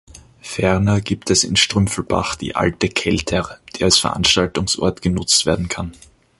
[0.41, 5.93] Ferner gibt es in Strümpfelbach die "Alte Kelter", die als Veranstaltungsort genutzt werden kann.